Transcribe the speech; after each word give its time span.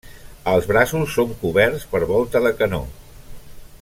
Els 0.53 0.69
braços 0.71 1.11
són 1.17 1.35
coberts 1.43 1.85
per 1.93 2.03
volta 2.13 2.43
de 2.47 2.53
canó. 2.63 2.81